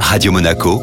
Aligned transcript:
Radio 0.00 0.32
Monaco, 0.32 0.80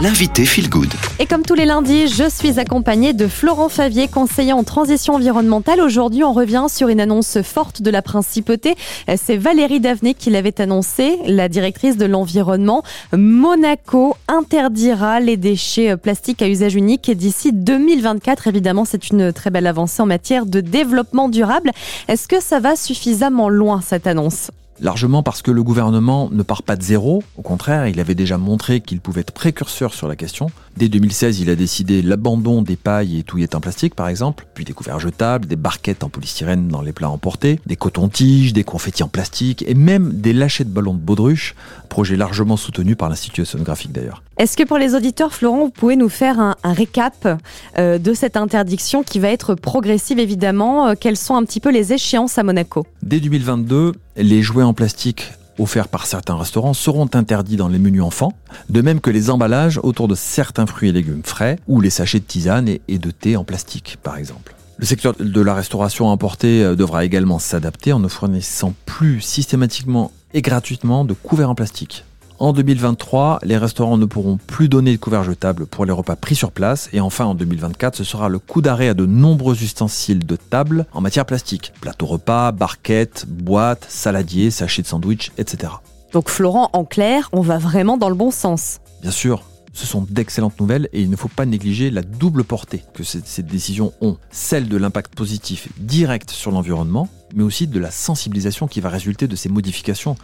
l'invité 0.00 0.44
Feel 0.44 0.68
Good. 0.68 0.92
Et 1.18 1.26
comme 1.26 1.42
tous 1.42 1.54
les 1.54 1.64
lundis, 1.64 2.06
je 2.06 2.28
suis 2.28 2.60
accompagnée 2.60 3.12
de 3.12 3.26
Florent 3.26 3.68
Favier, 3.68 4.08
conseiller 4.08 4.52
en 4.52 4.62
transition 4.62 5.14
environnementale. 5.14 5.80
Aujourd'hui, 5.80 6.22
on 6.22 6.32
revient 6.32 6.66
sur 6.68 6.88
une 6.88 7.00
annonce 7.00 7.40
forte 7.42 7.82
de 7.82 7.90
la 7.90 8.02
principauté. 8.02 8.74
C'est 9.16 9.36
Valérie 9.36 9.80
Davenet 9.80 10.14
qui 10.14 10.30
l'avait 10.30 10.60
annoncé, 10.60 11.18
la 11.26 11.48
directrice 11.48 11.96
de 11.96 12.06
l'environnement. 12.06 12.82
Monaco 13.12 14.16
interdira 14.28 15.20
les 15.20 15.36
déchets 15.36 15.96
plastiques 15.96 16.42
à 16.42 16.48
usage 16.48 16.74
unique 16.74 17.10
d'ici 17.10 17.52
2024. 17.52 18.46
Évidemment, 18.48 18.84
c'est 18.84 19.08
une 19.08 19.32
très 19.32 19.50
belle 19.50 19.66
avancée 19.66 20.02
en 20.02 20.06
matière 20.06 20.46
de 20.46 20.60
développement 20.60 21.28
durable. 21.28 21.70
Est-ce 22.08 22.28
que 22.28 22.40
ça 22.40 22.60
va 22.60 22.76
suffisamment 22.76 23.48
loin, 23.48 23.80
cette 23.80 24.06
annonce? 24.06 24.50
Largement 24.80 25.22
parce 25.22 25.42
que 25.42 25.50
le 25.50 25.62
gouvernement 25.62 26.28
ne 26.30 26.42
part 26.42 26.62
pas 26.62 26.76
de 26.76 26.82
zéro, 26.82 27.22
au 27.36 27.42
contraire, 27.42 27.86
il 27.88 27.98
avait 27.98 28.14
déjà 28.14 28.36
montré 28.36 28.80
qu'il 28.80 29.00
pouvait 29.00 29.22
être 29.22 29.32
précurseur 29.32 29.94
sur 29.94 30.06
la 30.06 30.16
question. 30.16 30.50
Dès 30.76 30.88
2016, 30.88 31.40
il 31.40 31.48
a 31.48 31.56
décidé 31.56 32.02
l'abandon 32.02 32.60
des 32.60 32.76
pailles 32.76 33.18
et 33.18 33.22
touillettes 33.22 33.54
en 33.54 33.60
plastique, 33.60 33.94
par 33.94 34.08
exemple, 34.08 34.46
puis 34.52 34.64
des 34.64 34.74
couverts 34.74 35.00
jetables, 35.00 35.46
des 35.46 35.56
barquettes 35.56 36.04
en 36.04 36.10
polystyrène 36.10 36.68
dans 36.68 36.82
les 36.82 36.92
plats 36.92 37.08
emportés, 37.08 37.60
des 37.64 37.76
cotons-tiges, 37.76 38.52
des 38.52 38.64
confettis 38.64 39.02
en 39.02 39.08
plastique 39.08 39.64
et 39.66 39.74
même 39.74 40.12
des 40.12 40.34
lâchers 40.34 40.64
de 40.64 40.70
ballons 40.70 40.94
de 40.94 40.98
baudruche, 40.98 41.54
projet 41.88 42.16
largement 42.16 42.58
soutenu 42.58 42.96
par 42.96 43.08
l'Institut 43.08 43.42
océanographique 43.42 43.92
d'ailleurs. 43.92 44.22
Est-ce 44.36 44.58
que 44.58 44.64
pour 44.64 44.76
les 44.76 44.94
auditeurs, 44.94 45.32
Florent, 45.32 45.64
vous 45.64 45.70
pouvez 45.70 45.96
nous 45.96 46.10
faire 46.10 46.38
un, 46.38 46.54
récap 46.62 47.40
euh, 47.78 47.96
de 47.98 48.12
cette 48.12 48.36
interdiction 48.36 49.02
qui 49.02 49.18
va 49.18 49.28
être 49.28 49.54
progressive 49.54 50.18
évidemment? 50.18 50.88
Euh, 50.88 50.94
Quelles 50.98 51.16
sont 51.16 51.34
un 51.34 51.44
petit 51.44 51.60
peu 51.60 51.70
les 51.70 51.94
échéances 51.94 52.36
à 52.36 52.42
Monaco? 52.42 52.86
Dès 53.02 53.20
2022, 53.20 53.92
les 54.16 54.42
jouets 54.42 54.62
en 54.62 54.74
plastique 54.74 55.32
offerts 55.58 55.88
par 55.88 56.06
certains 56.06 56.36
restaurants 56.36 56.74
seront 56.74 57.08
interdits 57.14 57.56
dans 57.56 57.68
les 57.68 57.78
menus 57.78 58.02
enfants, 58.02 58.32
de 58.68 58.80
même 58.82 59.00
que 59.00 59.10
les 59.10 59.30
emballages 59.30 59.80
autour 59.82 60.08
de 60.08 60.14
certains 60.14 60.66
fruits 60.66 60.90
et 60.90 60.92
légumes 60.92 61.22
frais 61.24 61.58
ou 61.66 61.80
les 61.80 61.90
sachets 61.90 62.20
de 62.20 62.24
tisane 62.24 62.68
et 62.68 62.98
de 62.98 63.10
thé 63.10 63.36
en 63.36 63.44
plastique 63.44 63.98
par 64.02 64.16
exemple. 64.16 64.54
Le 64.78 64.84
secteur 64.84 65.14
de 65.18 65.40
la 65.40 65.54
restauration 65.54 66.08
emportée 66.08 66.62
euh, 66.62 66.76
devra 66.76 67.06
également 67.06 67.38
s'adapter 67.38 67.94
en 67.94 67.98
ne 67.98 68.08
fournissant 68.08 68.74
plus 68.84 69.22
systématiquement 69.22 70.12
et 70.34 70.42
gratuitement 70.42 71.06
de 71.06 71.14
couverts 71.14 71.48
en 71.48 71.54
plastique. 71.54 72.04
En 72.38 72.52
2023, 72.52 73.38
les 73.44 73.56
restaurants 73.56 73.96
ne 73.96 74.04
pourront 74.04 74.36
plus 74.36 74.68
donner 74.68 74.92
de 74.92 74.98
couverts 74.98 75.24
jetables 75.24 75.66
pour 75.66 75.86
les 75.86 75.92
repas 75.92 76.16
pris 76.16 76.34
sur 76.34 76.52
place. 76.52 76.90
Et 76.92 77.00
enfin, 77.00 77.24
en 77.24 77.34
2024, 77.34 77.96
ce 77.96 78.04
sera 78.04 78.28
le 78.28 78.38
coup 78.38 78.60
d'arrêt 78.60 78.88
à 78.88 78.94
de 78.94 79.06
nombreux 79.06 79.62
ustensiles 79.62 80.26
de 80.26 80.36
table 80.36 80.84
en 80.92 81.00
matière 81.00 81.24
plastique. 81.24 81.72
Plateau 81.80 82.04
repas, 82.04 82.52
barquettes, 82.52 83.24
boîtes, 83.26 83.86
saladiers, 83.88 84.50
sachets 84.50 84.82
de 84.82 84.86
sandwich, 84.86 85.32
etc. 85.38 85.72
Donc 86.12 86.28
Florent, 86.28 86.68
en 86.74 86.84
clair, 86.84 87.30
on 87.32 87.40
va 87.40 87.56
vraiment 87.56 87.96
dans 87.96 88.10
le 88.10 88.14
bon 88.14 88.30
sens. 88.30 88.80
Bien 89.00 89.10
sûr, 89.10 89.42
ce 89.72 89.86
sont 89.86 90.06
d'excellentes 90.08 90.60
nouvelles 90.60 90.90
et 90.92 91.00
il 91.00 91.08
ne 91.08 91.16
faut 91.16 91.28
pas 91.28 91.46
négliger 91.46 91.90
la 91.90 92.02
double 92.02 92.44
portée 92.44 92.82
que 92.92 93.02
ces 93.02 93.42
décisions 93.42 93.94
ont. 94.02 94.18
Celle 94.30 94.68
de 94.68 94.76
l'impact 94.76 95.14
positif 95.14 95.68
direct 95.78 96.30
sur 96.30 96.50
l'environnement, 96.50 97.08
mais 97.36 97.44
aussi 97.44 97.68
de 97.68 97.78
la 97.78 97.92
sensibilisation 97.92 98.66
qui 98.66 98.80
va 98.80 98.88
résulter 98.88 99.28
de 99.28 99.36
ces 99.36 99.48
modifications. 99.48 100.16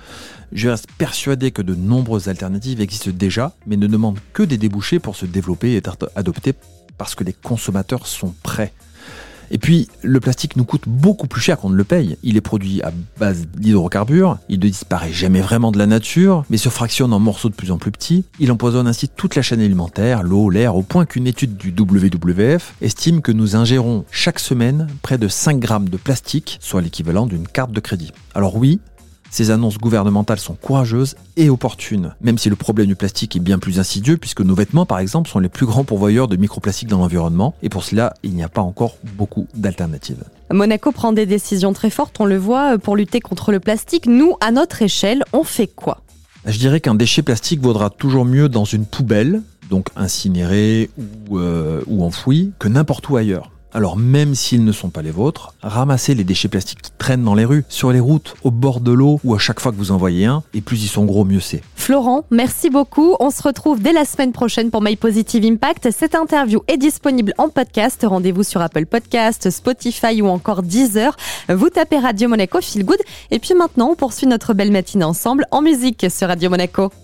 Je 0.51 0.69
reste 0.69 0.89
persuadé 0.99 1.53
que 1.53 1.63
de 1.63 1.77
nombreuses 1.77 2.29
alternatives 2.29 2.81
existent 2.81 3.11
déjà, 3.15 3.55
mais 3.67 3.77
ne 3.77 3.87
demandent 3.87 4.19
que 4.33 4.43
des 4.43 4.59
débouchés 4.59 4.99
pour 4.99 5.15
se 5.15 5.27
développer 5.27 5.73
et 5.73 5.77
être 5.77 6.11
adoptées 6.17 6.55
parce 6.99 7.15
que 7.15 7.23
les 7.23 7.35
consommateurs 7.35 8.07
sont 8.07 8.35
prêts. 8.43 8.73
Et 9.55 9.59
puis, 9.59 9.89
le 10.03 10.19
plastique 10.19 10.57
nous 10.57 10.65
coûte 10.65 10.85
beaucoup 10.87 11.27
plus 11.27 11.43
cher 11.43 11.59
qu'on 11.59 11.69
ne 11.69 11.77
le 11.77 11.85
paye. 11.85 12.17
Il 12.23 12.39
est 12.39 12.41
produit 12.41 12.81
à 12.81 12.91
base 13.21 13.47
d'hydrocarbures, 13.55 14.39
il 14.49 14.59
ne 14.59 14.67
disparaît 14.67 15.13
jamais 15.13 15.43
vraiment 15.43 15.71
de 15.71 15.79
la 15.79 15.87
nature, 15.87 16.47
mais 16.49 16.57
se 16.57 16.71
fractionne 16.71 17.13
en 17.13 17.19
morceaux 17.19 17.51
de 17.51 17.55
plus 17.55 17.71
en 17.71 17.77
plus 17.77 17.93
petits. 17.93 18.25
Il 18.41 18.51
empoisonne 18.51 18.87
ainsi 18.87 19.11
toute 19.11 19.37
la 19.37 19.43
chaîne 19.43 19.61
alimentaire, 19.61 20.23
l'eau, 20.23 20.49
l'air, 20.49 20.75
au 20.75 20.83
point 20.83 21.05
qu'une 21.05 21.27
étude 21.27 21.59
du 21.59 21.75
WWF 21.79 22.73
estime 22.81 23.21
que 23.21 23.31
nous 23.31 23.55
ingérons 23.55 24.07
chaque 24.11 24.39
semaine 24.39 24.87
près 25.03 25.19
de 25.19 25.29
5 25.29 25.61
grammes 25.61 25.91
de 25.91 25.99
plastique, 25.99 26.59
soit 26.63 26.81
l'équivalent 26.81 27.27
d'une 27.27 27.47
carte 27.47 27.73
de 27.73 27.81
crédit. 27.81 28.11
Alors 28.35 28.57
oui, 28.57 28.81
ces 29.33 29.51
annonces 29.51 29.79
gouvernementales 29.79 30.39
sont 30.39 30.55
courageuses 30.55 31.17
et 31.37 31.49
opportunes, 31.49 32.15
même 32.21 32.37
si 32.37 32.51
le 32.51 32.55
problème 32.55 32.87
du 32.87 32.95
plastique 32.95 33.35
est 33.35 33.41
bien 33.41 33.59
plus 33.59 33.81
insidieux 33.81 34.19
puisque 34.19 34.43
nos 34.43 34.55
vêtements 34.55 34.85
par 34.85 34.99
exemple 34.99 35.29
sont 35.29 35.39
les 35.39 35.49
plus 35.49 35.65
grands 35.65 35.85
pourvoyeurs 35.85 36.29
de 36.29 36.37
microplastiques 36.37 36.89
dans 36.89 36.99
l'environnement 36.99 37.55
et 37.63 37.71
pour 37.71 37.83
cela 37.83 38.13
il 38.23 38.35
n'y 38.35 38.43
a 38.43 38.51
pas 38.51 38.61
encore 38.61 38.97
beaucoup 39.17 39.47
d'alternatives. 39.55 40.23
Monaco 40.53 40.93
prend 40.93 41.13
des 41.13 41.25
décisions 41.25 41.73
très 41.73 41.89
fortes, 41.89 42.21
on 42.21 42.27
le 42.27 42.37
voit, 42.37 42.77
pour 42.77 42.95
lutter 42.95 43.21
contre 43.21 43.53
le 43.53 43.61
plastique. 43.61 44.07
Nous, 44.07 44.35
à 44.43 44.51
notre 44.51 44.83
échelle, 44.83 45.25
on 45.33 45.45
fait 45.45 45.67
quoi? 45.67 46.03
Je 46.45 46.59
dirais 46.59 46.81
qu'un 46.81 46.95
déchet 46.95 47.23
plastique 47.23 47.63
vaudra 47.63 47.89
toujours 47.89 48.27
mieux 48.27 48.51
dans 48.51 48.67
une 48.67 48.85
poubelle, 48.85 49.41
donc 49.71 49.87
incinéré 49.97 50.91
ou, 51.31 51.39
euh, 51.39 51.81
ou 51.87 52.05
enfoui, 52.05 52.53
que 52.59 52.69
n'importe 52.69 53.09
où 53.09 53.17
ailleurs. 53.17 53.51
Alors 53.75 53.97
même 53.97 54.35
s'ils 54.35 54.65
ne 54.65 54.73
sont 54.73 54.91
pas 54.91 55.01
les 55.01 55.11
vôtres, 55.11 55.55
ramassez 55.63 56.15
les 56.15 56.25
déchets 56.25 56.49
plastiques 56.49 56.83
qui 56.83 56.91
traînent 56.99 57.25
dans 57.25 57.35
les 57.35 57.47
rues, 57.47 57.65
sur 57.71 57.91
les 57.91 58.01
routes, 58.01 58.35
au 58.45 58.51
bord 58.51 58.81
de 58.81 58.93
l'eau 58.93 59.19
ou 59.25 59.35
à 59.35 59.39
chaque 59.39 59.61
fois 59.61 59.73
que 59.73 59.79
vous 59.79 59.93
en 59.93 59.97
voyez 59.97 60.27
un, 60.27 60.43
et 60.53 60.61
plus 60.61 60.85
ils 60.85 60.89
sont 60.89 61.07
gros, 61.07 61.25
mieux 61.25 61.41
c'est. 61.41 61.63
Florent, 61.75 62.25
merci 62.31 62.69
beaucoup. 62.69 63.17
On 63.19 63.31
se 63.31 63.43
retrouve 63.43 63.81
dès 63.81 63.95
la 63.95 64.05
semaine 64.05 64.33
prochaine 64.33 64.71
pour 64.71 64.83
My 64.83 64.97
Positive 64.97 65.45
Impact. 65.45 65.91
Cette 65.91 66.15
interview 66.15 66.63
est 66.69 66.77
disponible 66.77 67.33
en 67.39 67.49
podcast. 67.49 68.05
Rendez-vous 68.07 68.43
sur 68.43 68.61
Apple 68.61 68.87
Podcast, 68.87 69.51
Spotify 69.51 70.21
ou 70.21 70.29
encore 70.29 70.63
Deezer. 70.63 71.17
Vous 71.49 71.71
tapez 71.71 71.99
Radio 71.99 72.29
Monaco 72.29 72.61
Feel 72.61 72.85
Good. 72.85 73.01
Et 73.31 73.39
puis 73.39 73.55
maintenant, 73.55 73.89
on 73.93 73.97
poursuit 73.97 74.27
notre 74.27 74.55
belle 74.55 74.71
matinée 74.71 75.05
ensemble 75.05 75.47
en 75.51 75.63
musique 75.63 76.07
sur 76.11 76.29
Radio 76.29 76.51
Monaco. 76.51 76.93